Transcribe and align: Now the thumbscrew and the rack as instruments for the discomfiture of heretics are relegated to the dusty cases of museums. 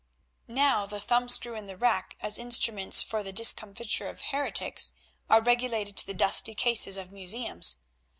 Now 0.47 0.87
the 0.87 0.99
thumbscrew 0.99 1.53
and 1.53 1.69
the 1.69 1.77
rack 1.77 2.17
as 2.21 2.39
instruments 2.39 3.03
for 3.03 3.21
the 3.21 3.31
discomfiture 3.31 4.09
of 4.09 4.21
heretics 4.31 4.93
are 5.29 5.43
relegated 5.43 5.95
to 5.97 6.07
the 6.07 6.15
dusty 6.15 6.55
cases 6.55 6.97
of 6.97 7.11
museums. 7.11 7.75